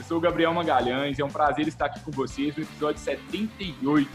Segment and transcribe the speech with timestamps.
[0.00, 4.08] Eu sou o Gabriel Magalhães, é um prazer estar aqui com vocês no episódio 78.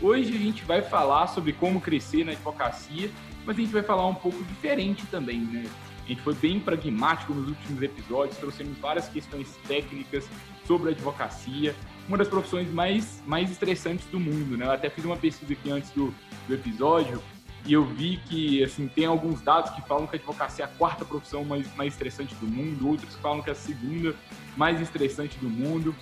[0.00, 3.10] Hoje a gente vai falar sobre como crescer na advocacia,
[3.44, 5.64] mas a gente vai falar um pouco diferente também, né?
[6.04, 10.24] A gente foi bem pragmático nos últimos episódios, trouxemos várias questões técnicas
[10.68, 11.74] sobre a advocacia,
[12.06, 14.66] uma das profissões mais, mais estressantes do mundo, né?
[14.66, 16.14] Eu até fiz uma pesquisa aqui antes do,
[16.46, 17.20] do episódio
[17.64, 20.70] e eu vi que assim tem alguns dados que falam que a advocacia é a
[20.70, 24.14] quarta profissão mais, mais estressante do mundo, outros falam que é a segunda
[24.56, 25.94] mais estressante do mundo.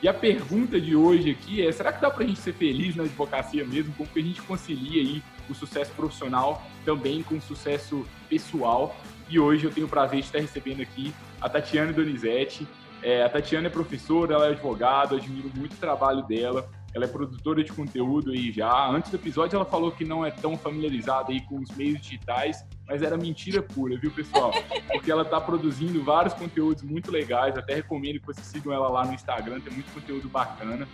[0.00, 2.94] E a pergunta de hoje aqui é: será que dá para a gente ser feliz
[2.96, 3.92] na advocacia mesmo?
[3.94, 8.96] Como que a gente concilia aí o sucesso profissional também com o sucesso pessoal?
[9.28, 12.66] E hoje eu tenho o prazer de estar recebendo aqui a Tatiana Donizete.
[13.02, 16.68] É, a Tatiana é professora, ela é advogada, admiro muito o trabalho dela.
[16.94, 18.88] Ela é produtora de conteúdo aí já.
[18.88, 22.64] Antes do episódio ela falou que não é tão familiarizada aí com os meios digitais,
[22.86, 24.52] mas era mentira pura, viu, pessoal?
[24.92, 27.56] Porque ela está produzindo vários conteúdos muito legais.
[27.56, 30.86] Até recomendo que vocês sigam ela lá no Instagram, tem muito conteúdo bacana.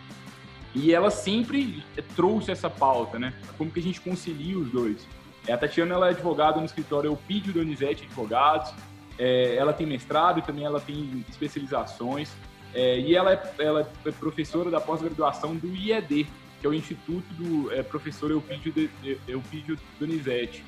[0.74, 1.82] E ela sempre
[2.14, 3.32] trouxe essa pauta, né?
[3.56, 5.06] Como que a gente concilia os dois.
[5.48, 8.72] A Tatiana ela é advogada no escritório Elpidio Donizete Advogados.
[9.19, 12.30] É, ela tem mestrado e também ela tem especializações.
[12.74, 16.27] É, e ela é, ela é professora da pós-graduação do IED,
[16.61, 20.64] que é o Instituto do é, Professor Eupídio, de, Eupídio Donizete.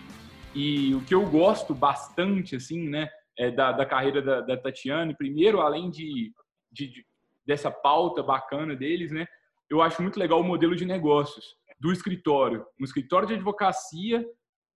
[0.54, 5.16] E o que eu gosto bastante, assim, né, é da, da carreira da, da Tatiane,
[5.16, 6.32] primeiro, além de,
[6.70, 7.06] de, de,
[7.46, 9.26] dessa pauta bacana deles, né,
[9.68, 14.24] eu acho muito legal o modelo de negócios do escritório, um escritório de advocacia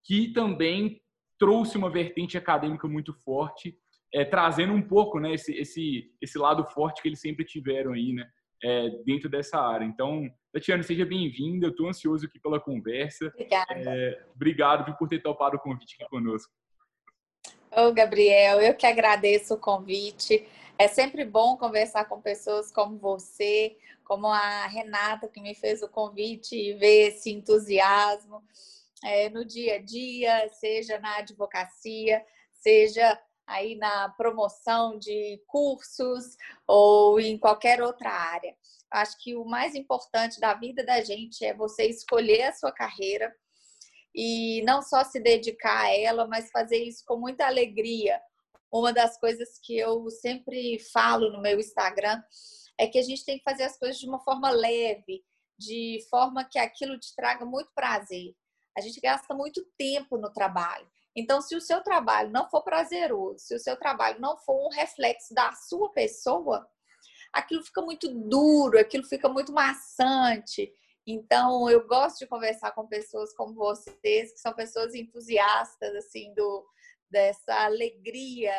[0.03, 1.01] que também
[1.37, 3.77] trouxe uma vertente acadêmica muito forte
[4.13, 8.13] é, trazendo um pouco né, esse, esse, esse lado forte que eles sempre tiveram aí,
[8.13, 8.27] né,
[8.63, 9.85] é, dentro dessa área.
[9.85, 13.27] Então, Tatiana, seja bem-vinda, eu estou ansioso aqui pela conversa.
[13.27, 13.73] Obrigada.
[13.73, 16.51] É, obrigado por ter topado o convite aqui conosco.
[17.71, 20.47] Ô, Gabriel, eu que agradeço o convite.
[20.77, 25.89] É sempre bom conversar com pessoas como você, como a Renata, que me fez o
[25.89, 28.41] convite, e ver esse entusiasmo
[29.03, 32.23] é, no dia a dia, seja na advocacia,
[32.53, 36.35] seja aí na promoção de cursos
[36.67, 38.55] ou em qualquer outra área.
[38.91, 43.33] Acho que o mais importante da vida da gente é você escolher a sua carreira
[44.13, 48.21] e não só se dedicar a ela, mas fazer isso com muita alegria.
[48.71, 52.21] Uma das coisas que eu sempre falo no meu Instagram
[52.77, 55.23] é que a gente tem que fazer as coisas de uma forma leve,
[55.57, 58.33] de forma que aquilo te traga muito prazer.
[58.77, 60.87] A gente gasta muito tempo no trabalho.
[61.15, 64.69] Então, se o seu trabalho não for prazeroso, se o seu trabalho não for um
[64.69, 66.67] reflexo da sua pessoa,
[67.31, 70.73] aquilo fica muito duro, aquilo fica muito maçante.
[71.07, 76.65] Então, eu gosto de conversar com pessoas como vocês, que são pessoas entusiastas, assim, do,
[77.09, 78.53] dessa alegria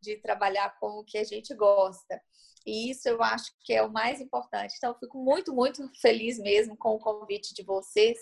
[0.00, 2.20] de trabalhar com o que a gente gosta.
[2.66, 4.74] E isso eu acho que é o mais importante.
[4.76, 8.18] Então, eu fico muito, muito feliz mesmo com o convite de vocês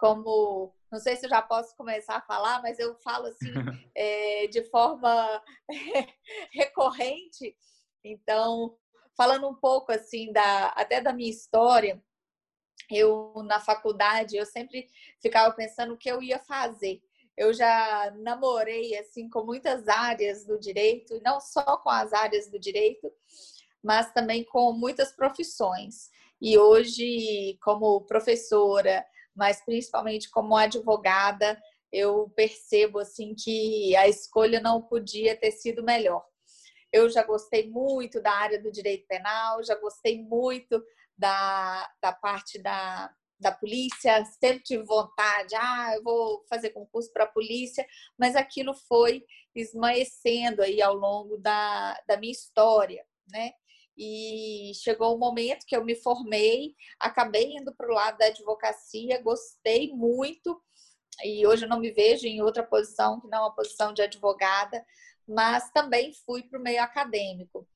[0.00, 3.52] como não sei se eu já posso começar a falar, mas eu falo assim
[3.94, 5.42] é, de forma
[6.52, 7.54] recorrente.
[8.02, 8.76] Então,
[9.16, 12.02] falando um pouco assim da até da minha história,
[12.90, 14.88] eu na faculdade eu sempre
[15.20, 17.00] ficava pensando o que eu ia fazer.
[17.36, 22.58] Eu já namorei assim com muitas áreas do direito, não só com as áreas do
[22.58, 23.12] direito,
[23.82, 26.10] mas também com muitas profissões.
[26.40, 29.06] E hoje, como professora,
[29.40, 31.58] mas principalmente como advogada,
[31.90, 36.22] eu percebo assim que a escolha não podia ter sido melhor.
[36.92, 40.84] Eu já gostei muito da área do direito penal, já gostei muito
[41.16, 47.24] da, da parte da, da polícia, sempre tive vontade, ah, eu vou fazer concurso para
[47.24, 47.86] a polícia,
[48.18, 49.24] mas aquilo foi
[49.54, 53.52] esmaecendo aí ao longo da, da minha história, né?
[54.02, 59.20] E chegou o momento que eu me formei, acabei indo para o lado da advocacia,
[59.20, 60.58] gostei muito
[61.22, 64.82] e hoje eu não me vejo em outra posição que não a posição de advogada,
[65.28, 67.68] mas também fui para o meio acadêmico.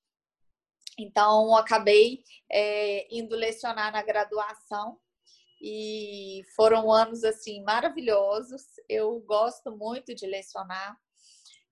[0.98, 4.98] Então, acabei é, indo lecionar na graduação
[5.60, 8.62] e foram anos assim maravilhosos.
[8.88, 10.96] Eu gosto muito de lecionar.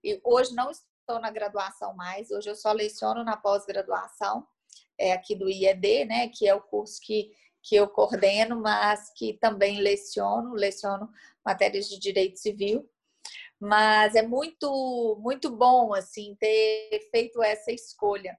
[0.04, 4.46] E hoje não estou na graduação mais, hoje eu só leciono na pós-graduação,
[4.98, 7.32] é, aqui do IED, né, que é o curso que
[7.62, 11.08] que eu coordeno, mas que também leciono, leciono
[11.44, 12.88] matérias de direito civil.
[13.60, 18.36] Mas é muito, muito bom assim ter feito essa escolha.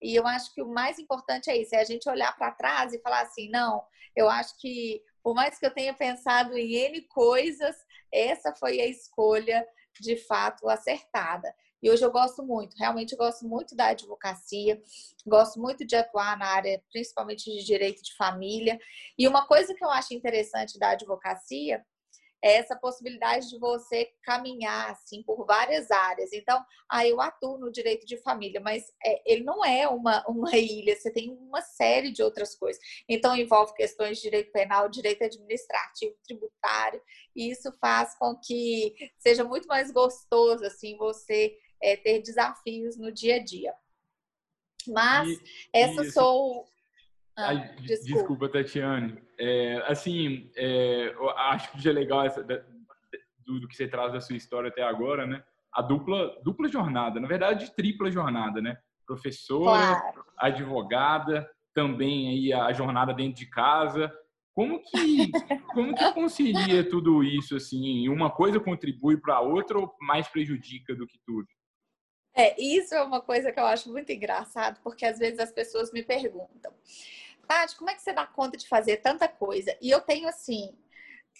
[0.00, 2.92] E eu acho que o mais importante é isso, é a gente olhar para trás
[2.92, 3.84] e falar assim, não,
[4.16, 7.76] eu acho que por mais que eu tenha pensado em N coisas,
[8.10, 9.64] essa foi a escolha
[10.00, 11.54] de fato acertada.
[11.82, 14.80] E hoje eu gosto muito, realmente gosto muito da advocacia,
[15.26, 18.78] gosto muito de atuar na área, principalmente de direito de família.
[19.18, 21.84] E uma coisa que eu acho interessante da advocacia
[22.42, 26.32] é essa possibilidade de você caminhar assim por várias áreas.
[26.32, 30.56] Então, ah, eu atuo no direito de família, mas é, ele não é uma, uma
[30.56, 32.82] ilha, você tem uma série de outras coisas.
[33.08, 37.00] Então, envolve questões de direito penal, direito administrativo, tributário,
[37.34, 43.12] e isso faz com que seja muito mais gostoso assim você é, ter desafios no
[43.12, 43.74] dia a dia.
[44.86, 45.42] Mas e,
[45.72, 46.66] essa sou
[47.36, 48.14] ah, Ai, desculpa.
[48.14, 49.22] desculpa, Tatiane.
[49.38, 51.14] É, assim, é,
[51.50, 52.56] acho que já é legal essa, da,
[53.44, 55.42] do, do, que você traz da sua história até agora, né?
[55.72, 58.76] A dupla, dupla jornada, na verdade, tripla jornada, né?
[59.06, 60.24] Professora, claro.
[60.38, 64.12] advogada, também aí a jornada dentro de casa.
[64.54, 65.30] Como que,
[65.72, 68.08] como que concilia tudo isso, assim?
[68.10, 71.48] Uma coisa contribui para a outra ou mais prejudica do que tudo?
[72.34, 75.92] É, isso é uma coisa que eu acho muito engraçado, porque às vezes as pessoas
[75.92, 76.72] me perguntam.
[77.46, 79.76] Tati, como é que você dá conta de fazer tanta coisa?
[79.80, 80.74] E eu tenho assim,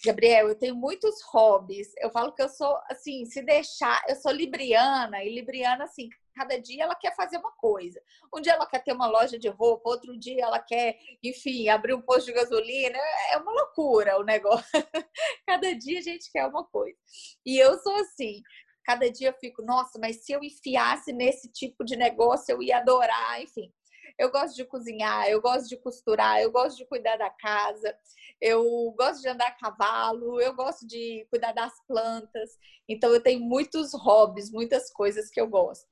[0.05, 1.93] Gabriel, eu tenho muitos hobbies.
[1.97, 6.59] Eu falo que eu sou assim, se deixar, eu sou libriana e libriana assim, cada
[6.59, 8.01] dia ela quer fazer uma coisa.
[8.33, 11.93] Um dia ela quer ter uma loja de roupa, outro dia ela quer, enfim, abrir
[11.93, 12.97] um posto de gasolina.
[13.31, 14.65] É uma loucura o negócio.
[15.47, 16.97] cada dia a gente quer uma coisa.
[17.45, 18.41] E eu sou assim,
[18.83, 22.77] cada dia eu fico, nossa, mas se eu enfiasse nesse tipo de negócio, eu ia
[22.77, 23.71] adorar, enfim.
[24.17, 27.97] Eu gosto de cozinhar, eu gosto de costurar, eu gosto de cuidar da casa,
[28.39, 28.63] eu
[28.97, 32.51] gosto de andar a cavalo, eu gosto de cuidar das plantas.
[32.87, 35.87] Então, eu tenho muitos hobbies, muitas coisas que eu gosto.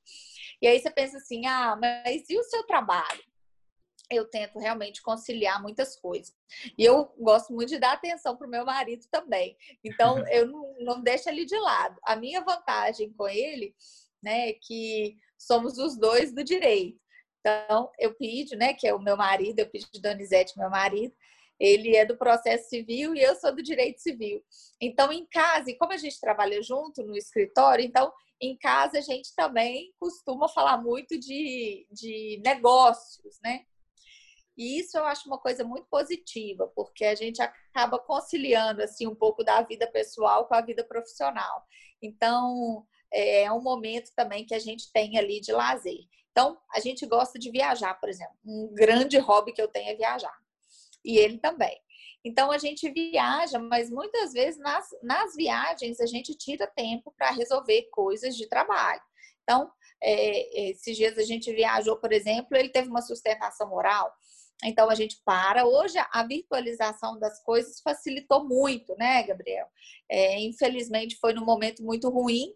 [0.60, 3.31] E aí você pensa assim: ah, mas e o seu trabalho?
[4.16, 6.34] Eu tento realmente conciliar muitas coisas.
[6.76, 9.56] E eu gosto muito de dar atenção para o meu marido também.
[9.84, 11.98] Então, eu não, não deixo ele de lado.
[12.04, 13.74] A minha vantagem com ele,
[14.22, 17.00] né, é que somos os dois do direito.
[17.40, 21.12] Então, eu pedi, né, que é o meu marido, eu pedi Donizete, meu marido,
[21.58, 24.42] ele é do processo civil e eu sou do direito civil.
[24.80, 29.00] Então, em casa, e como a gente trabalha junto no escritório, então, em casa a
[29.00, 33.64] gente também costuma falar muito de, de negócios, né?
[34.56, 39.14] E isso eu acho uma coisa muito positiva, porque a gente acaba conciliando assim um
[39.14, 41.64] pouco da vida pessoal com a vida profissional.
[42.00, 46.00] Então, é um momento também que a gente tem ali de lazer.
[46.30, 48.34] Então, a gente gosta de viajar, por exemplo.
[48.44, 50.34] Um grande hobby que eu tenho é viajar.
[51.04, 51.78] E ele também.
[52.24, 57.30] Então, a gente viaja, mas muitas vezes nas, nas viagens a gente tira tempo para
[57.30, 59.02] resolver coisas de trabalho.
[59.42, 59.70] Então,
[60.02, 64.12] é, esses dias a gente viajou, por exemplo, ele teve uma sustentação oral.
[64.64, 65.66] Então a gente para.
[65.66, 69.66] Hoje a virtualização das coisas facilitou muito, né, Gabriel?
[70.10, 72.54] É, infelizmente foi num momento muito ruim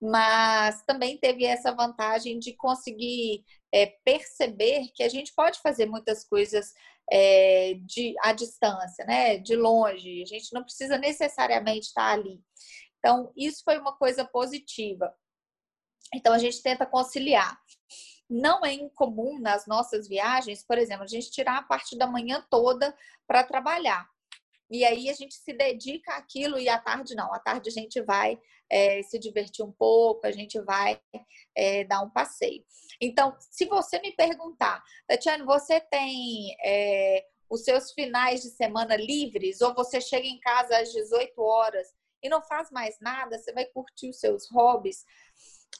[0.00, 3.42] mas também teve essa vantagem de conseguir
[3.72, 6.72] é, perceber que a gente pode fazer muitas coisas
[7.10, 9.38] é, de, à distância, né?
[9.38, 12.40] De longe, a gente não precisa necessariamente estar ali.
[12.98, 15.12] Então, isso foi uma coisa positiva.
[16.14, 17.58] Então, a gente tenta conciliar.
[18.28, 22.44] Não é incomum nas nossas viagens, por exemplo, a gente tirar a parte da manhã
[22.50, 24.08] toda para trabalhar.
[24.70, 27.32] E aí a gente se dedica àquilo e à tarde não.
[27.32, 28.38] À tarde a gente vai
[28.70, 31.00] é, se divertir um pouco, a gente vai
[31.54, 32.64] é, dar um passeio.
[33.00, 39.60] Então, se você me perguntar, Tatiana, você tem é, os seus finais de semana livres
[39.60, 41.88] ou você chega em casa às 18 horas
[42.22, 45.04] e não faz mais nada, você vai curtir os seus hobbies?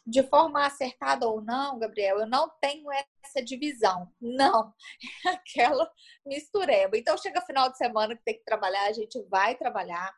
[0.07, 4.09] De forma acertada ou não, Gabriel, eu não tenho essa divisão.
[4.21, 4.73] Não,
[5.27, 5.91] é aquela
[6.27, 6.97] mistureba.
[6.97, 10.13] Então, chega final de semana que tem que trabalhar, a gente vai trabalhar.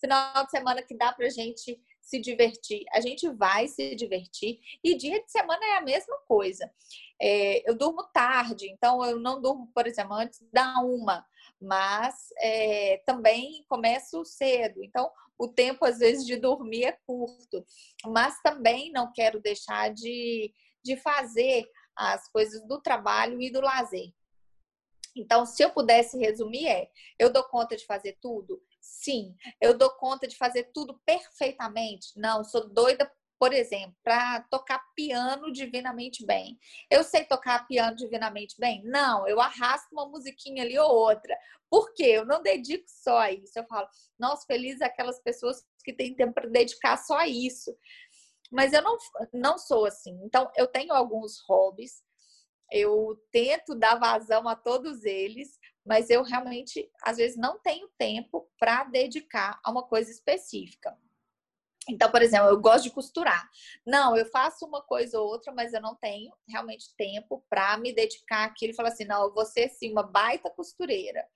[0.00, 4.58] Final de semana que dá pra gente se divertir, a gente vai se divertir.
[4.82, 6.70] E dia de semana é a mesma coisa.
[7.20, 11.26] É, eu durmo tarde, então eu não durmo, por exemplo, antes da uma,
[11.60, 14.82] mas é, também começo cedo.
[14.82, 17.64] Então, o tempo, às vezes, de dormir é curto,
[18.06, 21.64] mas também não quero deixar de, de fazer
[21.96, 24.12] as coisas do trabalho e do lazer.
[25.16, 28.62] Então, se eu pudesse resumir, é: eu dou conta de fazer tudo?
[28.80, 29.34] Sim.
[29.60, 32.08] Eu dou conta de fazer tudo perfeitamente?
[32.16, 36.58] Não, sou doida por exemplo, para tocar piano divinamente bem.
[36.90, 38.82] Eu sei tocar piano divinamente bem?
[38.84, 41.36] Não, eu arrasto uma musiquinha ali ou outra.
[41.70, 42.06] Por quê?
[42.06, 43.56] Eu não dedico só a isso.
[43.56, 47.76] Eu falo, nossa, feliz aquelas pessoas que têm tempo para dedicar só a isso.
[48.50, 48.96] Mas eu não,
[49.32, 50.18] não sou assim.
[50.24, 52.02] Então, eu tenho alguns hobbies,
[52.72, 58.50] eu tento dar vazão a todos eles, mas eu realmente, às vezes, não tenho tempo
[58.58, 60.96] para dedicar a uma coisa específica.
[61.88, 63.48] Então, por exemplo, eu gosto de costurar.
[63.86, 67.92] Não, eu faço uma coisa ou outra, mas eu não tenho realmente tempo para me
[67.92, 71.26] dedicar àquilo e falar assim: não, eu vou ser sim uma baita costureira.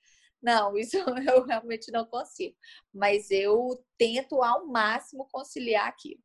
[0.43, 2.57] Não, isso eu realmente não consigo.
[2.93, 6.21] Mas eu tento ao máximo conciliar aquilo.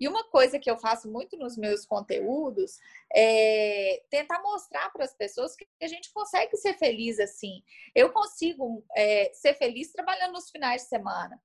[0.00, 2.76] E uma coisa que eu faço muito nos meus conteúdos
[3.14, 7.62] é tentar mostrar para as pessoas que a gente consegue ser feliz assim.
[7.94, 11.40] Eu consigo é, ser feliz trabalhando nos finais de semana.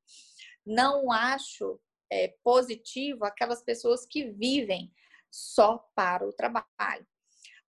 [0.65, 1.79] Não acho
[2.09, 4.91] é, positivo aquelas pessoas que vivem
[5.31, 7.07] só para o trabalho.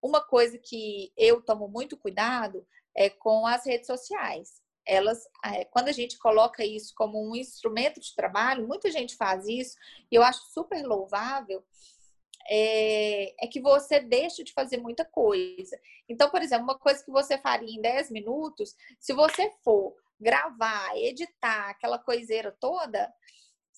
[0.02, 2.66] Uma coisa que eu tomo muito cuidado
[2.96, 8.00] é com as redes sociais elas, é, quando a gente coloca isso como um instrumento
[8.02, 9.78] de trabalho, muita gente faz isso,
[10.12, 11.64] e eu acho super louvável,
[12.50, 15.80] é, é, que você deixa de fazer muita coisa.
[16.10, 20.98] Então, por exemplo, uma coisa que você faria em 10 minutos, se você for gravar,
[20.98, 23.14] editar aquela coiseira toda,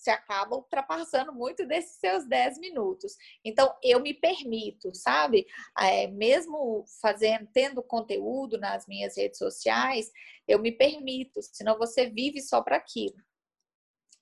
[0.02, 3.16] você acaba ultrapassando muito desses seus 10 minutos.
[3.44, 5.46] Então, eu me permito, sabe?
[5.78, 10.10] É, mesmo fazendo, tendo conteúdo nas minhas redes sociais,
[10.48, 13.16] eu me permito, senão você vive só para aquilo.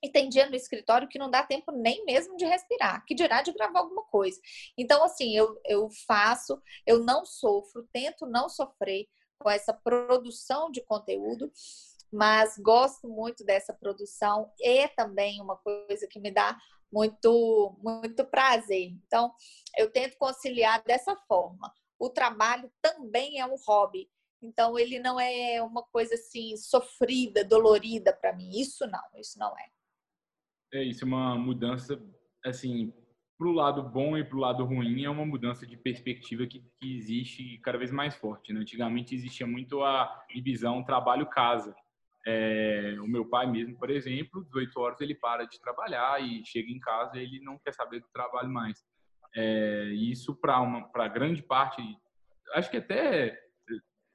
[0.03, 3.43] E tem dia no escritório que não dá tempo nem mesmo de respirar, que dirá
[3.43, 4.41] de gravar alguma coisa.
[4.77, 9.07] Então, assim, eu, eu faço, eu não sofro, tento não sofrer
[9.39, 11.51] com essa produção de conteúdo
[12.12, 16.59] mas gosto muito dessa produção e também uma coisa que me dá
[16.93, 18.90] muito muito prazer.
[19.07, 19.33] Então,
[19.76, 21.73] eu tento conciliar dessa forma.
[21.99, 24.11] O trabalho também é um hobby.
[24.43, 28.50] Então, ele não é uma coisa assim sofrida, dolorida para mim.
[28.59, 29.69] Isso não, isso não é.
[30.73, 32.00] É isso, é uma mudança
[32.45, 32.93] assim
[33.40, 36.62] para o lado bom e para o lado ruim é uma mudança de perspectiva que,
[36.79, 38.52] que existe cada vez mais forte.
[38.52, 38.61] Né?
[38.61, 41.75] Antigamente existia muito a divisão trabalho-casa.
[42.27, 46.71] É, o meu pai mesmo, por exemplo, 18 horas ele para de trabalhar e chega
[46.71, 48.85] em casa ele não quer saber do trabalho mais.
[49.35, 51.83] É, isso para uma para grande parte,
[52.55, 53.39] acho que até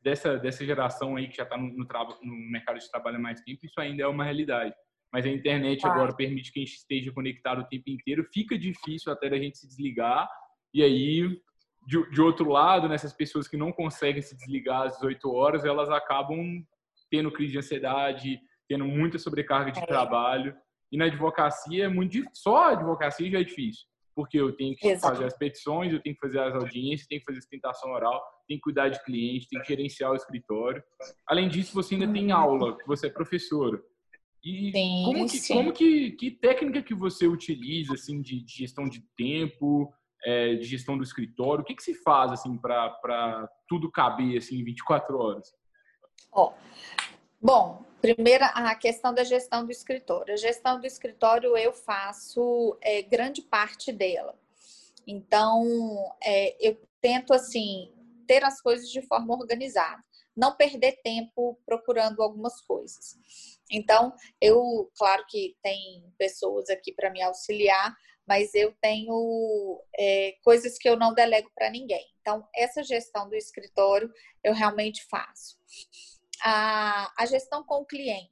[0.01, 1.87] dessa dessa geração aí que já está no, no,
[2.21, 4.75] no, mercado de trabalho há mais tempo, isso ainda é uma realidade.
[5.11, 9.11] Mas a internet agora permite que a gente esteja conectado o tempo inteiro, fica difícil
[9.11, 10.29] até da gente se desligar.
[10.73, 11.41] E aí,
[11.87, 15.89] de, de outro lado, nessas pessoas que não conseguem se desligar às 18 horas, elas
[15.89, 16.61] acabam
[17.09, 19.85] tendo crise de ansiedade, tendo muita sobrecarga de é.
[19.85, 20.55] trabalho.
[20.91, 22.31] E na advocacia é muito difícil.
[22.33, 23.85] Só a advocacia já é difícil.
[24.15, 25.13] Porque eu tenho que Exato.
[25.13, 28.59] fazer as petições, eu tenho que fazer as audiências, tenho que fazer sustentação oral, tenho
[28.59, 30.81] que cuidar de cliente, tenho que gerenciar o escritório.
[31.27, 33.81] Além disso, você ainda tem aula, que você é professora.
[34.45, 38.87] E sim, como, que, como que, que técnica que você utiliza assim de, de gestão
[38.87, 39.91] de tempo,
[40.23, 41.63] é, de gestão do escritório?
[41.63, 45.51] O que, que se faz assim para tudo caber assim em 24 horas?
[46.31, 46.53] Ó,
[47.41, 50.33] bom, primeira a questão da gestão do escritório.
[50.33, 54.37] A gestão do escritório eu faço é, grande parte dela.
[55.07, 55.63] Então,
[56.23, 57.91] é, eu tento assim
[58.27, 60.03] ter as coisas de forma organizada,
[60.35, 63.17] não perder tempo procurando algumas coisas.
[63.71, 67.95] Então, eu, claro que tem pessoas aqui para me auxiliar,
[68.27, 72.05] mas eu tenho é, coisas que eu não delego para ninguém.
[72.21, 74.11] Então, essa gestão do escritório
[74.43, 75.57] eu realmente faço
[76.41, 78.31] a, a gestão com o cliente.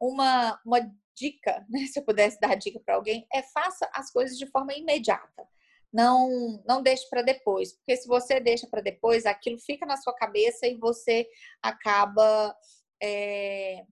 [0.00, 0.80] Uma, uma
[1.14, 4.74] dica, né, se eu pudesse dar dica para alguém, é faça as coisas de forma
[4.74, 5.48] imediata.
[5.92, 10.14] Não, não deixe para depois, porque se você deixa para depois, aquilo fica na sua
[10.14, 11.28] cabeça e você
[11.60, 12.56] acaba
[13.02, 13.84] é,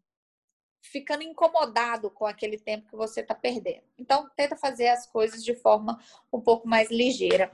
[0.91, 3.85] ficando incomodado com aquele tempo que você está perdendo.
[3.99, 5.99] Então, tenta fazer as coisas de forma
[6.33, 7.53] um pouco mais ligeira.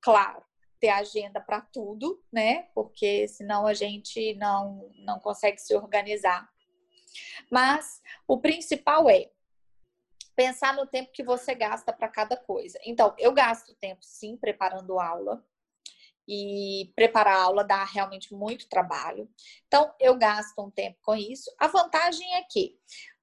[0.00, 0.42] Claro,
[0.78, 2.68] ter agenda para tudo, né?
[2.74, 6.48] Porque senão a gente não, não consegue se organizar.
[7.50, 9.30] Mas o principal é
[10.36, 12.78] pensar no tempo que você gasta para cada coisa.
[12.84, 15.44] Então, eu gasto tempo sim preparando aula.
[16.28, 19.28] E preparar a aula dá realmente muito trabalho.
[19.66, 21.50] Então, eu gasto um tempo com isso.
[21.58, 22.76] A vantagem é que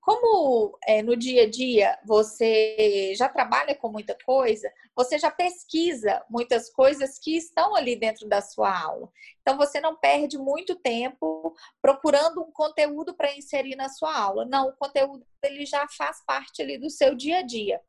[0.06, 6.24] como é, no dia a dia você já trabalha com muita coisa, você já pesquisa
[6.30, 9.12] muitas coisas que estão ali dentro da sua aula.
[9.42, 14.46] Então você não perde muito tempo procurando um conteúdo para inserir na sua aula.
[14.46, 17.82] Não, o conteúdo ele já faz parte ali do seu dia a dia.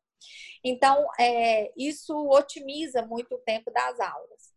[0.64, 4.55] Então, é, isso otimiza muito o tempo das aulas.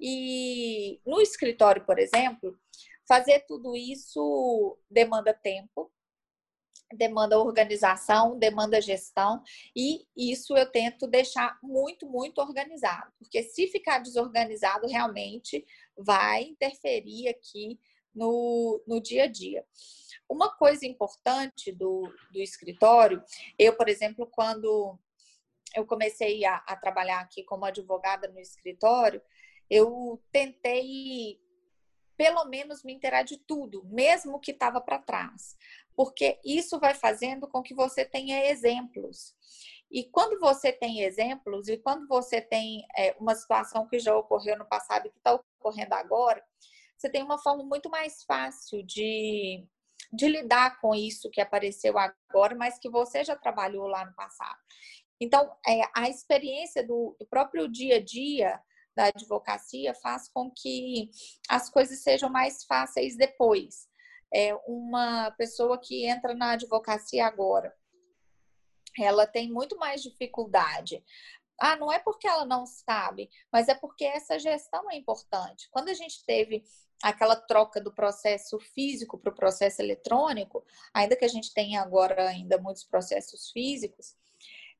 [0.00, 2.58] E no escritório, por exemplo,
[3.06, 5.90] fazer tudo isso demanda tempo,
[6.92, 9.42] demanda organização, demanda gestão,
[9.74, 15.64] e isso eu tento deixar muito, muito organizado, porque se ficar desorganizado, realmente
[15.96, 17.78] vai interferir aqui
[18.14, 19.64] no, no dia a dia.
[20.28, 23.22] Uma coisa importante do, do escritório,
[23.58, 24.98] eu, por exemplo, quando
[25.74, 29.20] eu comecei a, a trabalhar aqui como advogada no escritório,
[29.70, 31.40] eu tentei
[32.16, 35.54] pelo menos me inteirar de tudo, mesmo que estava para trás,
[35.94, 39.34] porque isso vai fazendo com que você tenha exemplos.
[39.90, 44.58] E quando você tem exemplos e quando você tem é, uma situação que já ocorreu
[44.58, 46.42] no passado e que está ocorrendo agora,
[46.96, 49.64] você tem uma forma muito mais fácil de,
[50.12, 54.58] de lidar com isso que apareceu agora, mas que você já trabalhou lá no passado.
[55.20, 58.60] Então, é, a experiência do, do próprio dia a dia
[58.96, 61.10] da advocacia faz com que
[61.48, 63.86] as coisas sejam mais fáceis depois.
[64.34, 67.72] É uma pessoa que entra na advocacia agora,
[68.98, 71.04] ela tem muito mais dificuldade.
[71.60, 75.68] Ah, não é porque ela não sabe, mas é porque essa gestão é importante.
[75.70, 76.64] Quando a gente teve
[77.02, 82.28] aquela troca do processo físico para o processo eletrônico, ainda que a gente tenha agora
[82.28, 84.14] ainda muitos processos físicos,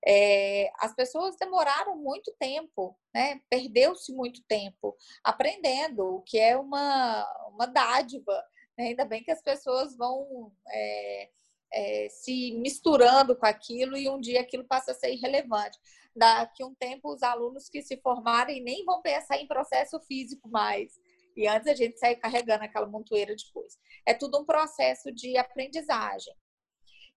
[0.04, 3.40] é, as pessoas demoraram muito tempo, né?
[3.48, 8.44] Perdeu-se muito tempo aprendendo, o que é uma, uma dádiva.
[8.76, 8.88] Né?
[8.88, 11.30] Ainda bem que as pessoas vão é,
[11.72, 15.78] é, se misturando com aquilo e um dia aquilo passa a ser irrelevante.
[16.14, 20.48] Daqui a um tempo, os alunos que se formarem nem vão pensar em processo físico
[20.48, 20.98] mais.
[21.36, 23.76] E antes a gente sai carregando aquela montoeira de coisa.
[24.06, 26.34] É tudo um processo de aprendizagem.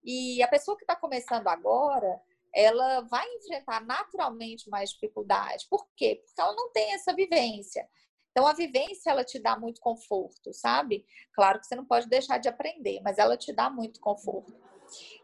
[0.04, 2.20] E a pessoa que está começando agora,
[2.53, 5.67] ela vai enfrentar naturalmente mais dificuldade.
[5.69, 6.21] Por quê?
[6.26, 7.88] Porque ela não tem essa vivência.
[8.32, 11.06] Então, a vivência, ela te dá muito conforto, sabe?
[11.34, 14.56] Claro que você não pode deixar de aprender, mas ela te dá muito conforto.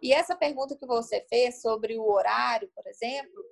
[0.02, 3.44] E essa pergunta que você fez sobre o horário, por exemplo,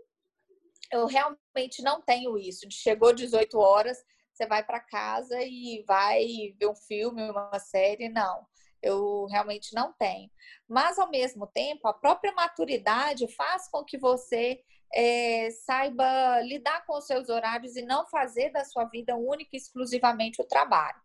[0.91, 2.67] eu realmente não tenho isso.
[2.69, 3.97] Chegou 18 horas,
[4.31, 8.45] você vai para casa e vai ver um filme, uma série, não
[8.83, 10.29] eu realmente não tenho.
[10.67, 14.61] Mas, ao mesmo tempo, a própria maturidade faz com que você
[14.93, 19.57] é, saiba lidar com os seus horários e não fazer da sua vida única e
[19.57, 21.01] exclusivamente o trabalho.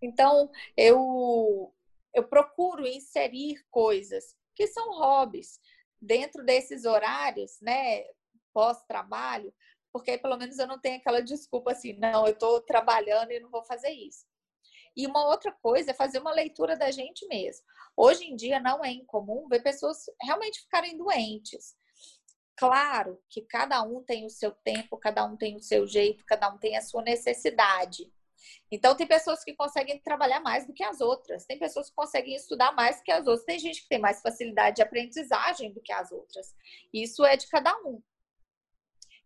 [0.00, 1.74] Então, eu,
[2.14, 5.58] eu procuro inserir coisas que são hobbies
[6.00, 8.04] dentro desses horários, né,
[8.52, 9.52] pós-trabalho,
[9.92, 13.40] porque aí pelo menos eu não tenho aquela desculpa assim, não, eu estou trabalhando e
[13.40, 14.26] não vou fazer isso.
[14.96, 17.64] E uma outra coisa é fazer uma leitura da gente mesmo.
[17.96, 21.74] Hoje em dia não é incomum ver pessoas realmente ficarem doentes.
[22.56, 26.48] Claro que cada um tem o seu tempo, cada um tem o seu jeito, cada
[26.52, 28.12] um tem a sua necessidade.
[28.70, 32.34] Então, tem pessoas que conseguem trabalhar mais do que as outras, tem pessoas que conseguem
[32.34, 35.80] estudar mais do que as outras, tem gente que tem mais facilidade de aprendizagem do
[35.80, 36.54] que as outras.
[36.92, 38.02] Isso é de cada um.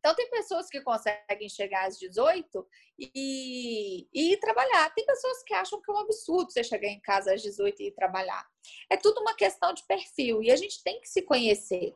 [0.09, 2.67] Então, tem pessoas que conseguem chegar às 18
[2.99, 4.89] e, e ir trabalhar.
[4.95, 7.87] Tem pessoas que acham que é um absurdo você chegar em casa às 18 e
[7.89, 8.47] ir trabalhar.
[8.89, 11.95] É tudo uma questão de perfil e a gente tem que se conhecer.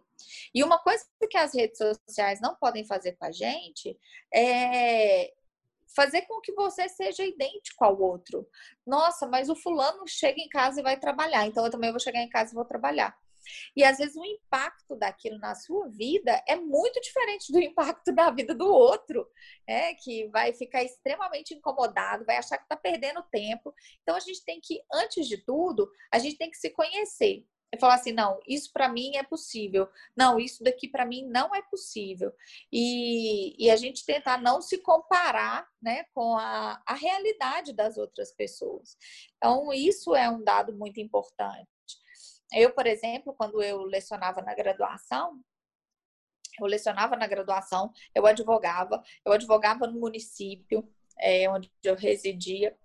[0.54, 3.98] E uma coisa que as redes sociais não podem fazer com a gente
[4.30, 5.32] é
[5.96, 8.46] fazer com que você seja idêntico ao outro.
[8.86, 12.20] Nossa, mas o fulano chega em casa e vai trabalhar, então eu também vou chegar
[12.20, 13.16] em casa e vou trabalhar.
[13.76, 18.30] E às vezes o impacto daquilo na sua vida é muito diferente do impacto da
[18.30, 19.28] vida do outro,
[19.66, 23.74] é que vai ficar extremamente incomodado, vai achar que está perdendo tempo.
[24.02, 27.44] Então a gente tem que, antes de tudo, a gente tem que se conhecer.
[27.74, 29.88] E falar assim, não, isso para mim é possível.
[30.14, 32.30] Não, isso daqui para mim não é possível.
[32.70, 38.30] E, e a gente tentar não se comparar né, com a, a realidade das outras
[38.30, 38.98] pessoas.
[39.38, 41.66] Então, isso é um dado muito importante.
[42.52, 45.40] Eu, por exemplo, quando eu lecionava na graduação,
[46.60, 50.86] eu lecionava na graduação, eu advogava, eu advogava no município
[51.18, 52.76] é, onde eu residia.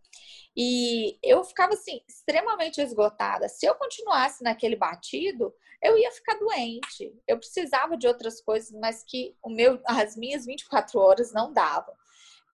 [0.55, 3.47] E eu ficava assim, extremamente esgotada.
[3.47, 7.13] Se eu continuasse naquele batido, eu ia ficar doente.
[7.27, 11.93] Eu precisava de outras coisas, mas que o meu, as minhas 24 horas não davam.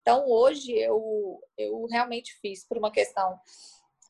[0.00, 3.38] Então, hoje eu, eu realmente fiz por uma questão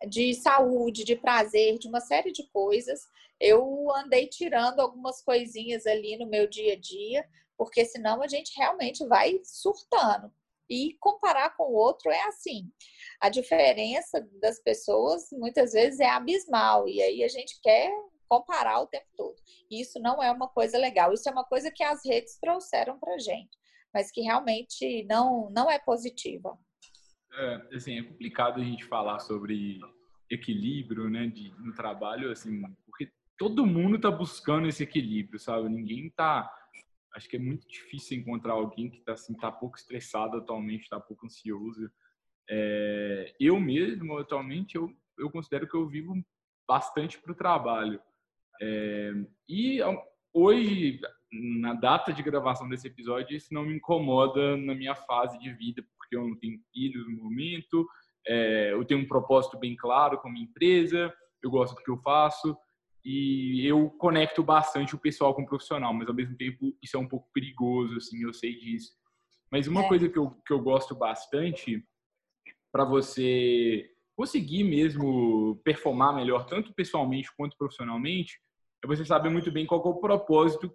[0.06, 3.00] de saúde, de prazer, de uma série de coisas.
[3.40, 8.56] Eu andei tirando algumas coisinhas ali no meu dia a dia, porque senão a gente
[8.56, 10.32] realmente vai surtando.
[10.70, 12.70] E comparar com o outro é assim.
[13.20, 17.90] A diferença das pessoas muitas vezes é abismal, e aí a gente quer
[18.28, 19.36] comparar o tempo todo.
[19.70, 21.12] Isso não é uma coisa legal.
[21.12, 23.56] Isso é uma coisa que as redes trouxeram para gente,
[23.92, 26.58] mas que realmente não, não é positiva.
[27.38, 29.80] É, assim, é complicado a gente falar sobre
[30.28, 35.68] equilíbrio, né, de, no trabalho, assim, porque todo mundo está buscando esse equilíbrio, sabe?
[35.68, 36.52] Ninguém está
[37.14, 41.00] acho que é muito difícil encontrar alguém que está assim, tá pouco estressado atualmente, está
[41.00, 41.90] pouco ansioso.
[42.48, 46.14] É, eu mesmo, atualmente, eu, eu considero que eu vivo
[46.66, 48.00] bastante para o trabalho.
[48.60, 49.12] É,
[49.48, 49.80] e
[50.32, 51.00] hoje,
[51.32, 55.84] na data de gravação desse episódio, isso não me incomoda na minha fase de vida,
[55.98, 57.86] porque eu não tenho filhos no momento,
[58.26, 61.12] é, eu tenho um propósito bem claro com a minha empresa,
[61.42, 62.56] eu gosto do que eu faço,
[63.04, 67.00] e eu conecto bastante o pessoal com o profissional, mas ao mesmo tempo isso é
[67.00, 68.92] um pouco perigoso, assim, eu sei disso.
[69.50, 69.88] Mas uma é.
[69.88, 71.82] coisa que eu, que eu gosto bastante
[72.72, 78.38] para você conseguir mesmo performar melhor, tanto pessoalmente quanto profissionalmente,
[78.82, 80.72] é você saber muito bem qual é o propósito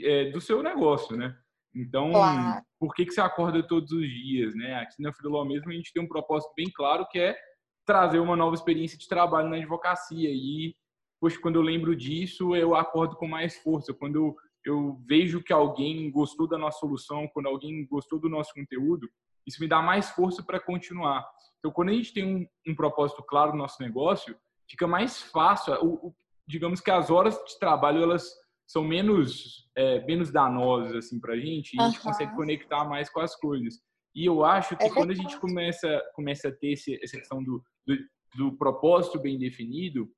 [0.00, 1.36] é, do seu negócio, né?
[1.74, 2.62] Então, claro.
[2.78, 4.76] por que, que você acorda todos os dias, né?
[4.76, 7.36] Aqui na Freeló mesmo a gente tem um propósito bem claro que é
[7.84, 10.74] trazer uma nova experiência de trabalho na advocacia e
[11.20, 13.94] poxa, quando eu lembro disso, eu acordo com mais força.
[13.94, 18.52] Quando eu, eu vejo que alguém gostou da nossa solução, quando alguém gostou do nosso
[18.54, 19.08] conteúdo,
[19.46, 21.26] isso me dá mais força para continuar.
[21.58, 24.36] Então, quando a gente tem um, um, propósito claro no nosso negócio,
[24.68, 25.74] fica mais fácil.
[25.82, 26.14] O, o,
[26.46, 28.30] digamos que as horas de trabalho elas
[28.66, 33.10] são menos é, menos danosas assim para a gente e a gente consegue conectar mais
[33.10, 33.80] com as coisas.
[34.14, 37.42] E eu acho que é quando a gente começa começa a ter esse, essa questão
[37.42, 37.96] do, do,
[38.36, 40.08] do propósito bem definido,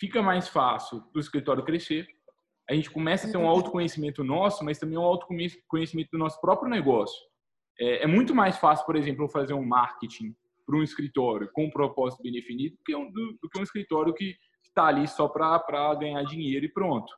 [0.00, 2.06] fica mais fácil do escritório crescer.
[2.70, 6.70] A gente começa a ter um autoconhecimento nosso, mas também um autoconhecimento do nosso próprio
[6.70, 7.20] negócio.
[7.78, 11.70] É, é muito mais fácil, por exemplo, fazer um marketing para um escritório com um
[11.70, 15.28] propósito bem definido do que um, do, do que um escritório que está ali só
[15.28, 17.12] para ganhar dinheiro e pronto.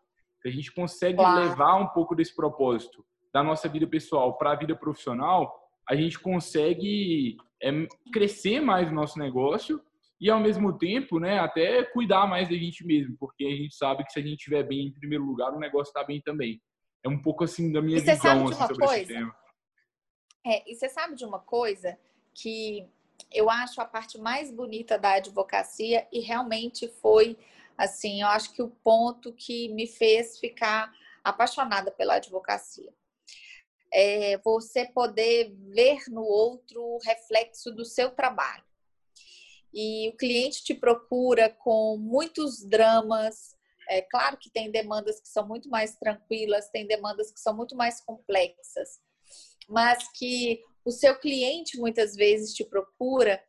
[0.44, 1.48] A gente consegue claro.
[1.48, 5.52] levar um pouco desse propósito da nossa vida pessoal para a vida profissional,
[5.88, 7.70] a gente consegue é,
[8.12, 9.83] crescer mais o nosso negócio
[10.20, 14.04] e ao mesmo tempo, né, até cuidar mais da gente mesmo, porque a gente sabe
[14.04, 16.62] que se a gente estiver bem em primeiro lugar, o negócio está bem também.
[17.02, 19.02] É um pouco assim da minha visão assim, sobre coisa?
[19.02, 19.35] esse tema.
[20.46, 21.98] É, e você sabe de uma coisa
[22.33, 22.87] que
[23.33, 27.37] eu acho a parte mais bonita da advocacia e realmente foi
[27.76, 32.92] assim, eu acho que o ponto que me fez ficar apaixonada pela advocacia.
[33.92, 38.64] É você poder ver no outro o reflexo do seu trabalho
[39.74, 43.56] e o cliente te procura com muitos dramas.
[43.88, 47.76] É claro que tem demandas que são muito mais tranquilas, tem demandas que são muito
[47.76, 49.00] mais complexas,
[49.68, 53.42] mas que o seu cliente muitas vezes te procura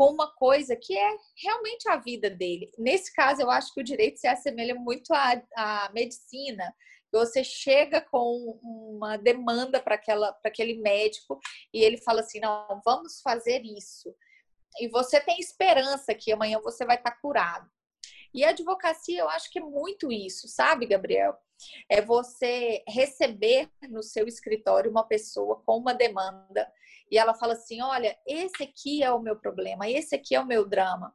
[0.00, 2.72] com uma coisa que é realmente a vida dele.
[2.78, 6.74] Nesse caso, eu acho que o direito se assemelha muito à, à medicina.
[7.12, 10.00] Você chega com uma demanda para
[10.42, 11.38] aquele médico
[11.70, 14.10] e ele fala assim: não, vamos fazer isso
[14.78, 17.68] e você tem esperança que amanhã você vai estar curado.
[18.32, 21.36] E a advocacia, eu acho que é muito isso, sabe, Gabriel?
[21.90, 26.72] É você receber no seu escritório uma pessoa com uma demanda
[27.10, 30.46] e ela fala assim: olha, esse aqui é o meu problema, esse aqui é o
[30.46, 31.14] meu drama.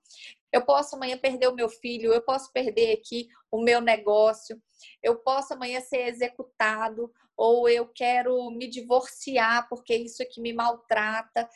[0.52, 4.62] Eu posso amanhã perder o meu filho, eu posso perder aqui o meu negócio,
[5.04, 11.50] eu posso amanhã ser executado, ou eu quero me divorciar porque isso aqui me maltrata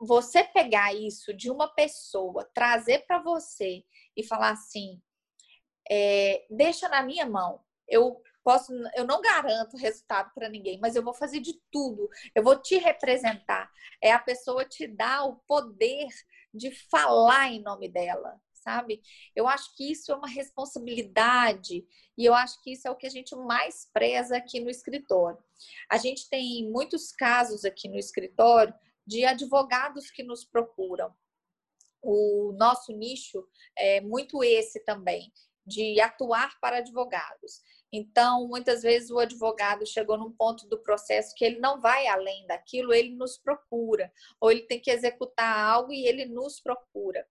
[0.00, 3.84] você pegar isso de uma pessoa, trazer para você
[4.16, 5.00] e falar assim,
[5.90, 7.60] é, deixa na minha mão.
[7.86, 12.08] Eu posso, eu não garanto resultado para ninguém, mas eu vou fazer de tudo.
[12.34, 13.70] Eu vou te representar.
[14.02, 16.08] É a pessoa te dar o poder
[16.52, 19.02] de falar em nome dela, sabe?
[19.34, 23.06] Eu acho que isso é uma responsabilidade e eu acho que isso é o que
[23.06, 25.42] a gente mais preza aqui no escritório.
[25.88, 28.74] A gente tem muitos casos aqui no escritório
[29.06, 31.14] de advogados que nos procuram.
[32.02, 35.32] O nosso nicho é muito esse também,
[35.66, 37.62] de atuar para advogados.
[37.92, 42.46] Então, muitas vezes o advogado chegou num ponto do processo que ele não vai além
[42.46, 47.26] daquilo, ele nos procura, ou ele tem que executar algo e ele nos procura.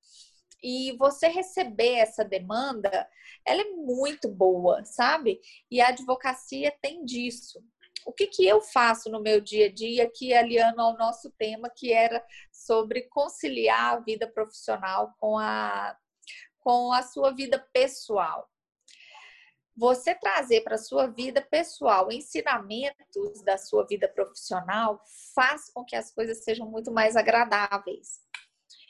[0.62, 3.08] E você receber essa demanda,
[3.46, 5.40] ela é muito boa, sabe?
[5.72, 7.64] E a advocacia tem disso
[8.06, 11.70] o que, que eu faço no meu dia a dia que aliando ao nosso tema,
[11.70, 15.96] que era sobre conciliar a vida profissional com a,
[16.60, 18.50] com a sua vida pessoal.
[19.80, 25.02] Você trazer para a sua vida pessoal ensinamentos da sua vida profissional
[25.34, 28.20] faz com que as coisas sejam muito mais agradáveis.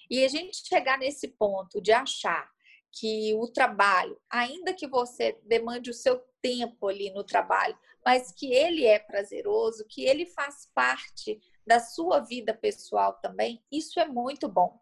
[0.10, 2.50] E a gente chegar nesse ponto de achar
[2.92, 8.52] que o trabalho, ainda que você demande o seu tempo ali no trabalho, mas que
[8.52, 14.50] ele é prazeroso, que ele faz parte da sua vida pessoal também, isso é muito
[14.50, 14.82] bom.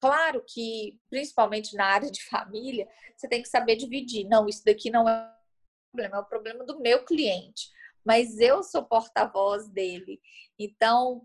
[0.00, 4.28] Claro que, principalmente na área de família, você tem que saber dividir.
[4.28, 7.70] Não, isso daqui não é o problema, é o problema do meu cliente.
[8.04, 10.20] Mas eu sou porta-voz dele.
[10.58, 11.24] Então,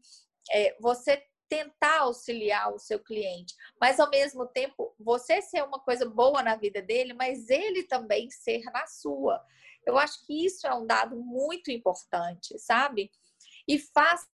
[0.51, 6.03] é, você tentar auxiliar o seu cliente, mas ao mesmo tempo você ser uma coisa
[6.03, 9.39] boa na vida dele, mas ele também ser na sua.
[9.85, 13.11] Eu acho que isso é um dado muito importante, sabe?
[13.67, 14.27] E faz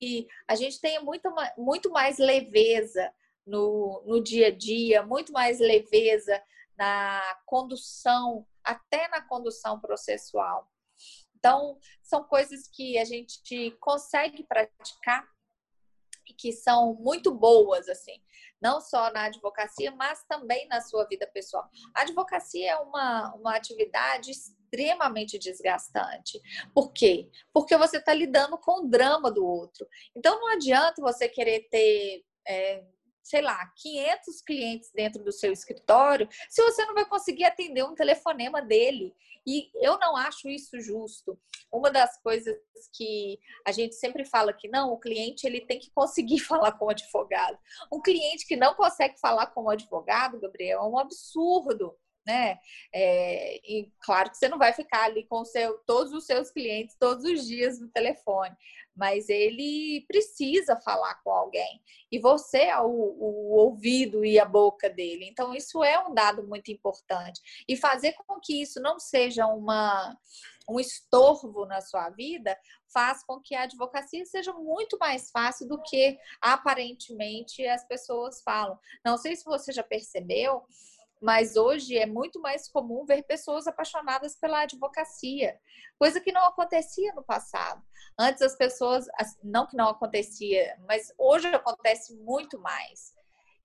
[0.00, 1.28] que a gente tenha muito,
[1.58, 3.12] muito mais leveza
[3.46, 6.42] no, no dia a dia, muito mais leveza
[6.76, 10.70] na condução, até na condução processual.
[11.36, 15.26] Então, são coisas que a gente consegue praticar
[16.28, 18.22] e que são muito boas, assim,
[18.60, 21.68] não só na advocacia, mas também na sua vida pessoal.
[21.94, 26.40] A advocacia é uma, uma atividade extremamente desgastante.
[26.72, 27.28] Por quê?
[27.52, 29.86] Porque você está lidando com o drama do outro.
[30.16, 32.24] Então, não adianta você querer ter.
[32.46, 32.84] É,
[33.22, 37.94] sei lá, 500 clientes dentro do seu escritório, se você não vai conseguir atender um
[37.94, 39.14] telefonema dele.
[39.46, 41.38] E eu não acho isso justo.
[41.72, 42.56] Uma das coisas
[42.94, 46.86] que a gente sempre fala que não, o cliente ele tem que conseguir falar com
[46.86, 47.58] o advogado.
[47.92, 52.58] Um cliente que não consegue falar com o advogado, Gabriel, é um absurdo né?
[52.92, 56.96] É, e claro que você não vai ficar ali com seu, todos os seus clientes
[56.98, 58.56] todos os dias no telefone,
[58.94, 61.82] mas ele precisa falar com alguém
[62.12, 65.24] e você é o, o ouvido e a boca dele.
[65.24, 67.40] Então, isso é um dado muito importante.
[67.66, 70.14] E fazer com que isso não seja uma,
[70.68, 72.54] um estorvo na sua vida
[72.92, 78.78] faz com que a advocacia seja muito mais fácil do que aparentemente as pessoas falam.
[79.02, 80.62] Não sei se você já percebeu,
[81.22, 85.56] mas hoje é muito mais comum ver pessoas apaixonadas pela advocacia,
[85.96, 87.80] coisa que não acontecia no passado.
[88.18, 89.06] Antes as pessoas,
[89.42, 93.14] não que não acontecia, mas hoje acontece muito mais.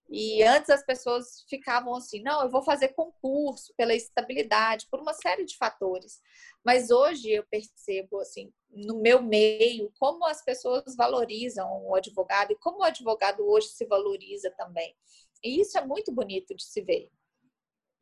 [0.10, 5.14] E antes as pessoas ficavam assim, não, eu vou fazer concurso pela estabilidade, por uma
[5.14, 6.22] série de fatores.
[6.64, 12.58] Mas hoje eu percebo, assim, no meu meio, como as pessoas valorizam o advogado e
[12.58, 14.96] como o advogado hoje se valoriza também.
[15.44, 17.12] E isso é muito bonito de se ver.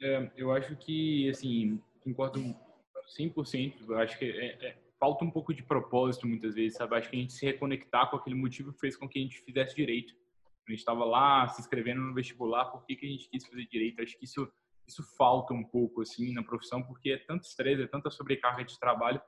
[0.01, 2.39] É, eu acho que, assim, concordo
[3.17, 3.87] 100%.
[3.87, 6.95] Eu acho que é, é, falta um pouco de propósito muitas vezes, sabe?
[6.95, 9.41] Acho que a gente se reconectar com aquele motivo que fez com que a gente
[9.41, 10.13] fizesse direito.
[10.67, 13.67] A gente estava lá se inscrevendo no vestibular, por que, que a gente quis fazer
[13.67, 14.01] direito?
[14.01, 14.51] Acho que isso,
[14.87, 18.79] isso falta um pouco, assim, na profissão, porque é tanto estresse, é tanta sobrecarga de
[18.79, 19.21] trabalho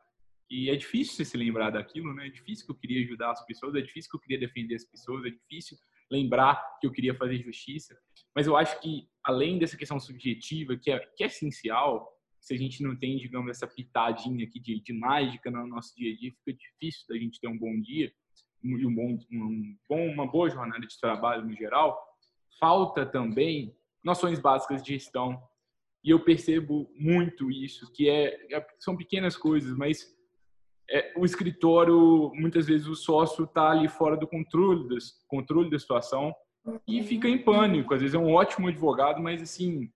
[0.49, 2.27] e é difícil se lembrar daquilo, né?
[2.27, 4.85] É difícil que eu queria ajudar as pessoas, é difícil que eu queria defender as
[4.85, 5.77] pessoas, é difícil
[6.11, 7.97] lembrar que eu queria fazer justiça.
[8.35, 12.57] Mas eu acho que, além dessa questão subjetiva, que é, que é essencial, se a
[12.57, 16.31] gente não tem, digamos, essa pitadinha aqui de, de mágica no nosso dia a dia,
[16.31, 18.11] fica difícil da gente ter um bom dia
[18.63, 21.97] e um bom, um bom, uma boa jornada de trabalho no geral.
[22.59, 25.41] Falta também noções básicas de gestão.
[26.03, 30.15] E eu percebo muito isso, que é, é são pequenas coisas, mas
[30.89, 34.97] é, o escritório, muitas vezes o sócio está ali fora do controle, do
[35.27, 36.33] controle da situação
[36.87, 37.93] e fica em pânico.
[37.93, 39.89] Às vezes é um ótimo advogado, mas assim,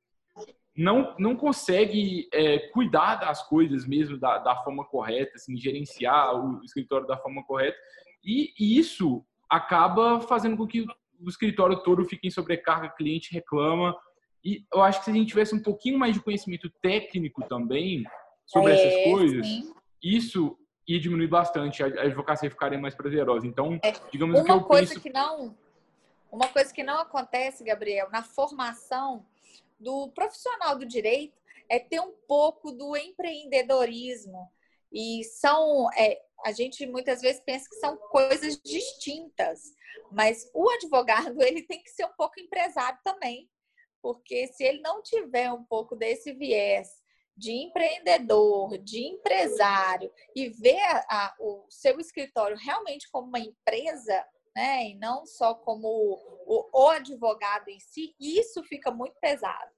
[0.75, 6.63] não, não consegue é, cuidar das coisas mesmo da, da forma correta, assim, gerenciar o
[6.63, 7.77] escritório da forma correta.
[8.23, 10.85] E, e isso acaba fazendo com que
[11.19, 13.95] o escritório todo fique em sobrecarga, cliente reclama.
[14.43, 18.03] E eu acho que se a gente tivesse um pouquinho mais de conhecimento técnico também
[18.45, 19.73] sobre é, essas coisas, sim.
[20.01, 23.45] isso e diminuir bastante, a advocacia ficaria mais prazerosa.
[23.45, 25.01] Então, é, digamos uma que eu coisa penso...
[25.01, 25.55] que não
[26.31, 29.25] Uma coisa que não acontece, Gabriel, na formação
[29.79, 31.39] do profissional do direito
[31.69, 34.51] é ter um pouco do empreendedorismo.
[34.91, 35.87] E são...
[35.95, 39.73] É, a gente muitas vezes pensa que são coisas distintas,
[40.11, 43.49] mas o advogado ele tem que ser um pouco empresário também,
[44.01, 47.00] porque se ele não tiver um pouco desse viés
[47.35, 54.89] de empreendedor, de empresário e ver a, o seu escritório realmente como uma empresa, né,
[54.89, 55.87] e não só como
[56.45, 59.71] o, o advogado em si, isso fica muito pesado.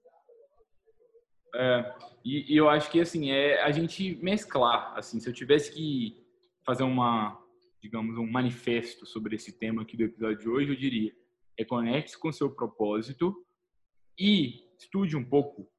[1.56, 5.72] É, e, e, eu acho que assim é a gente mesclar, assim, se eu tivesse
[5.72, 6.26] que
[6.66, 7.40] fazer uma,
[7.80, 11.16] digamos, um manifesto sobre esse tema aqui do episódio de hoje, eu diria:
[11.58, 13.46] reconecte-se com seu propósito
[14.18, 15.70] e estude um pouco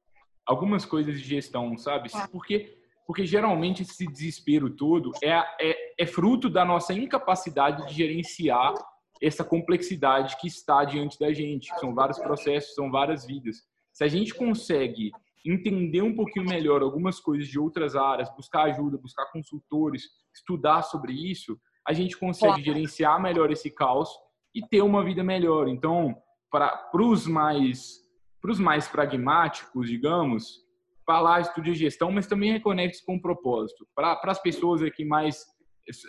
[0.45, 2.09] algumas coisas de gestão, sabe?
[2.09, 2.27] Tá.
[2.27, 8.73] Porque, porque geralmente esse desespero todo é, é, é fruto da nossa incapacidade de gerenciar
[9.21, 11.73] essa complexidade que está diante da gente.
[11.79, 13.57] São vários processos, são várias vidas.
[13.93, 15.11] Se a gente consegue
[15.45, 20.03] entender um pouquinho melhor algumas coisas de outras áreas, buscar ajuda, buscar consultores,
[20.33, 22.63] estudar sobre isso, a gente consegue claro.
[22.63, 24.09] gerenciar melhor esse caos
[24.53, 25.67] e ter uma vida melhor.
[25.67, 26.15] Então,
[26.51, 28.04] para os mais
[28.45, 30.63] para os mais pragmáticos, digamos,
[31.07, 33.87] vá lá, estude gestão, mas também reconecte com o propósito.
[33.95, 35.47] Para as pessoas aqui mais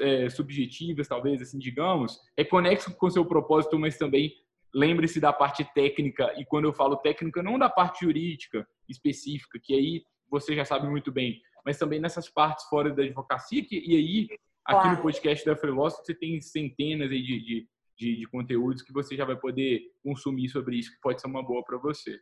[0.00, 4.34] é, subjetivas, talvez, assim, digamos, reconecte com o seu propósito, mas também
[4.74, 6.30] lembre-se da parte técnica.
[6.36, 10.86] E quando eu falo técnica, não da parte jurídica específica, que aí você já sabe
[10.86, 14.24] muito bem, mas também nessas partes fora da advocacia, que, e aí,
[14.62, 14.96] aqui claro.
[14.96, 19.24] no podcast da Freelógica, você tem centenas de, de de, de conteúdos que você já
[19.24, 22.20] vai poder consumir sobre isso, que pode ser uma boa para você.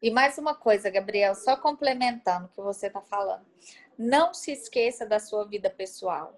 [0.00, 3.44] E mais uma coisa, Gabriel, só complementando o que você está falando.
[3.98, 6.36] Não se esqueça da sua vida pessoal.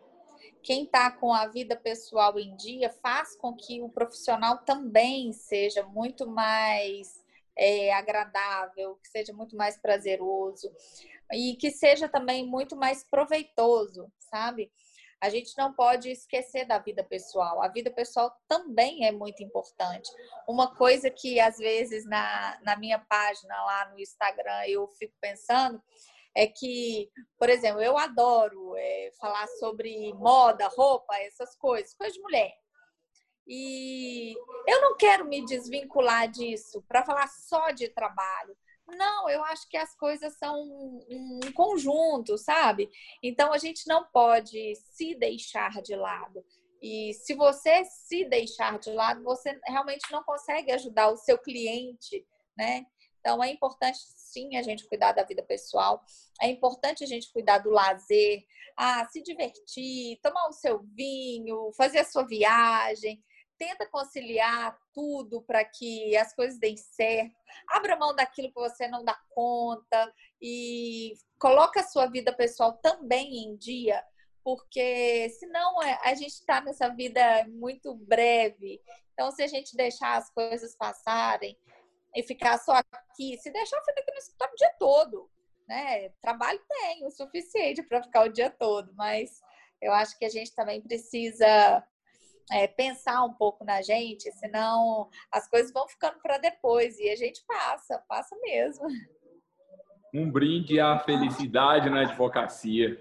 [0.63, 5.83] Quem está com a vida pessoal em dia faz com que o profissional também seja
[5.83, 7.23] muito mais
[7.57, 10.71] é, agradável, que seja muito mais prazeroso
[11.33, 14.71] e que seja também muito mais proveitoso, sabe?
[15.21, 17.63] A gente não pode esquecer da vida pessoal.
[17.63, 20.11] A vida pessoal também é muito importante.
[20.49, 25.83] Uma coisa que às vezes na, na minha página lá no Instagram eu fico pensando
[26.35, 32.23] é que, por exemplo, eu adoro é, falar sobre moda, roupa, essas coisas, coisas de
[32.23, 32.55] mulher.
[33.47, 34.35] E
[34.67, 38.57] eu não quero me desvincular disso para falar só de trabalho.
[38.97, 42.91] Não, eu acho que as coisas são um conjunto, sabe?
[43.23, 46.45] Então a gente não pode se deixar de lado.
[46.83, 52.27] E se você se deixar de lado, você realmente não consegue ajudar o seu cliente,
[52.57, 52.87] né?
[53.21, 56.03] Então é importante sim a gente cuidar da vida pessoal,
[56.41, 58.43] é importante a gente cuidar do lazer,
[58.77, 63.23] ah, se divertir, tomar o seu vinho, fazer a sua viagem,
[63.61, 67.37] tenta conciliar tudo para que as coisas deem certo.
[67.69, 73.45] Abra mão daquilo que você não dá conta e coloca a sua vida pessoal também
[73.45, 74.03] em dia,
[74.43, 78.81] porque senão é, a gente está nessa vida muito breve.
[79.13, 81.55] Então, se a gente deixar as coisas passarem
[82.17, 85.31] e ficar só aqui, se deixar, fica aqui no escritório o dia todo.
[85.69, 86.09] Né?
[86.23, 89.39] Trabalho tem o suficiente para ficar o dia todo, mas
[89.83, 91.87] eu acho que a gente também precisa
[92.51, 97.17] é, pensar um pouco na gente, senão as coisas vão ficando para depois e a
[97.17, 98.87] gente passa, passa mesmo.
[100.13, 102.99] Um brinde à felicidade na advocacia.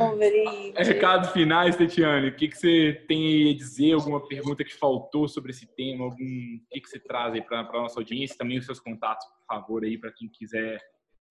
[0.00, 0.82] Um brinde.
[0.82, 2.28] Recados finais, Tetiane.
[2.28, 3.92] O que, que você tem a dizer?
[3.92, 6.04] Alguma pergunta que faltou sobre esse tema?
[6.04, 6.16] Algum...
[6.16, 8.36] O que, que você traz aí para a nossa audiência?
[8.36, 10.80] Também os seus contatos, por favor, aí, para quem quiser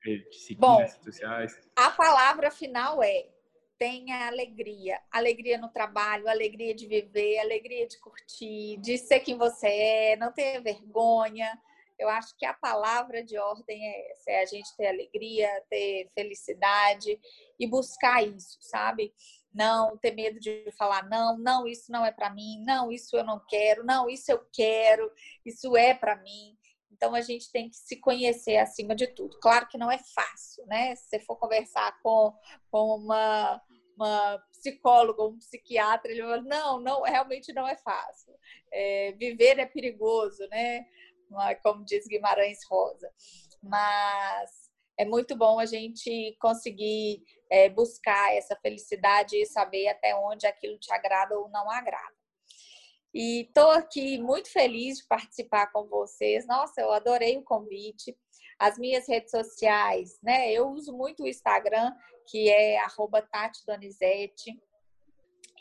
[0.05, 1.59] eh, te seguir Bom, nas redes sociais.
[1.75, 3.32] A palavra final é
[3.77, 4.99] tenha alegria.
[5.11, 10.31] Alegria no trabalho, alegria de viver, alegria de curtir, de ser quem você é, não
[10.31, 11.59] tenha vergonha.
[11.99, 16.09] Eu acho que a palavra de ordem é essa: é a gente ter alegria, ter
[16.13, 17.19] felicidade
[17.59, 19.13] e buscar isso, sabe?
[19.53, 23.23] Não ter medo de falar não, não, isso não é para mim, não, isso eu
[23.23, 25.11] não quero, não, isso eu quero,
[25.45, 26.57] isso é para mim.
[27.03, 29.37] Então a gente tem que se conhecer acima de tudo.
[29.41, 30.95] Claro que não é fácil, né?
[30.95, 32.33] Se você for conversar com,
[32.71, 33.61] com uma,
[33.97, 38.33] uma psicóloga, um psiquiatra, ele fala, não, não, realmente não é fácil.
[38.71, 40.85] É, viver é perigoso, né?
[41.61, 43.11] Como diz Guimarães Rosa.
[43.61, 50.47] Mas é muito bom a gente conseguir é, buscar essa felicidade e saber até onde
[50.47, 52.22] aquilo te agrada ou não agrada.
[53.13, 56.47] E estou aqui muito feliz de participar com vocês.
[56.47, 58.17] Nossa, eu adorei o convite.
[58.57, 60.51] As minhas redes sociais, né?
[60.51, 61.91] Eu uso muito o Instagram,
[62.27, 62.79] que é
[63.67, 64.59] Donizete.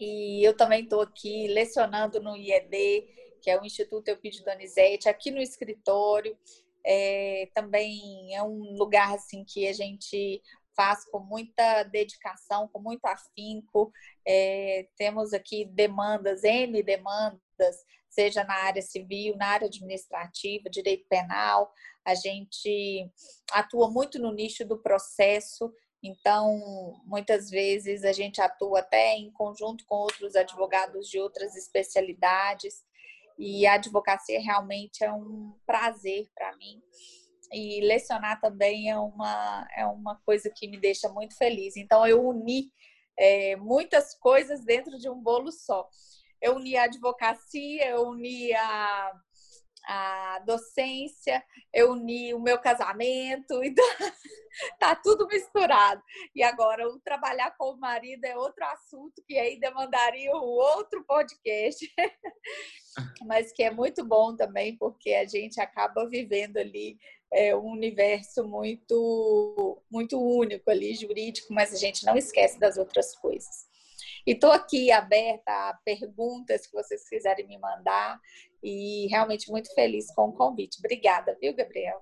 [0.01, 3.07] E eu também estou aqui lecionando no IED,
[3.43, 6.37] que é o Instituto Eupídio Donizete, aqui no escritório.
[6.85, 10.43] É, também é um lugar assim que a gente
[10.77, 13.93] faz com muita dedicação, com muito afinco.
[14.27, 17.77] É, temos aqui demandas, N demandas,
[18.09, 21.73] seja na área civil, na área administrativa, direito penal.
[22.05, 23.11] A gente
[23.53, 25.73] atua muito no nicho do processo,
[26.03, 32.83] então muitas vezes a gente atua até em conjunto com outros advogados de outras especialidades.
[33.39, 36.83] E a advocacia realmente é um prazer para mim
[37.53, 41.77] e lecionar também é uma, é uma coisa que me deixa muito feliz.
[41.77, 42.73] Então, eu uni
[43.19, 45.89] é, muitas coisas dentro de um bolo só.
[46.41, 49.13] Eu uni a advocacia, eu uni a,
[49.85, 53.61] a docência, eu uni o meu casamento.
[53.73, 54.13] Então,
[54.79, 56.03] tá tudo misturado.
[56.35, 61.03] E agora, o trabalhar com o marido é outro assunto que aí demandaria um outro
[61.07, 61.91] podcast,
[63.25, 66.99] mas que é muito bom também, porque a gente acaba vivendo ali
[67.33, 73.17] é, um universo muito, muito único ali, jurídico, mas a gente não esquece das outras
[73.17, 73.72] coisas.
[74.27, 78.21] E estou aqui aberta a perguntas que vocês quiserem me mandar
[78.63, 80.79] e realmente muito feliz com o convite.
[80.79, 82.01] Obrigada, viu, Gabriel?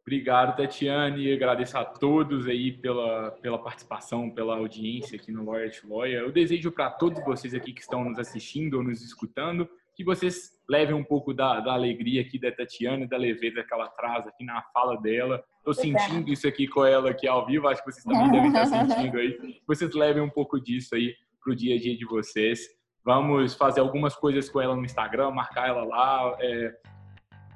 [0.00, 1.32] Obrigado, Tatiane.
[1.32, 6.22] Agradeço a todos aí pela, pela participação, pela audiência aqui no Lawyer to Lawyer.
[6.22, 10.52] Eu desejo para todos vocês aqui que estão nos assistindo ou nos escutando que vocês
[10.66, 14.42] levem um pouco da, da alegria aqui da Tatiane, da leveza que ela traz aqui
[14.44, 15.44] na fala dela.
[15.58, 18.64] Estou sentindo isso aqui com ela aqui ao vivo, acho que vocês também devem estar
[18.88, 19.60] sentindo aí.
[19.66, 22.60] Vocês levem um pouco disso aí para o dia a dia de vocês.
[23.04, 26.72] Vamos fazer algumas coisas com ela no Instagram, marcar ela lá, é,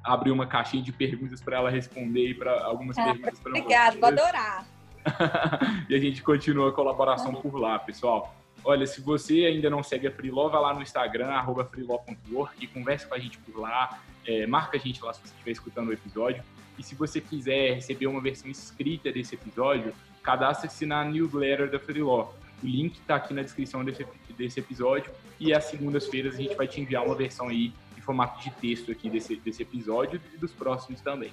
[0.03, 4.09] abrir uma caixinha de perguntas para ela responder para algumas ah, perguntas para Obrigada, vou
[4.09, 4.65] adorar.
[5.89, 8.35] e a gente continua a colaboração por lá, pessoal.
[8.63, 13.07] Olha, se você ainda não segue a Freeló, vai lá no Instagram, arroba freeló.work, converse
[13.07, 15.93] com a gente por lá, é, marca a gente lá se você estiver escutando o
[15.93, 16.43] episódio.
[16.77, 22.29] E se você quiser receber uma versão escrita desse episódio, cadastre-se na newsletter da Freeló.
[22.63, 24.05] O link está aqui na descrição desse,
[24.37, 25.11] desse episódio.
[25.39, 28.91] E às segundas-feiras a gente vai te enviar uma versão aí em formato de texto
[28.91, 31.31] aqui desse, desse episódio e dos próximos também.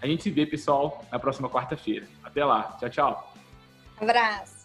[0.00, 2.06] A gente se vê, pessoal, na próxima quarta-feira.
[2.22, 2.76] Até lá.
[2.78, 3.34] Tchau, tchau.
[3.98, 4.55] Abraço.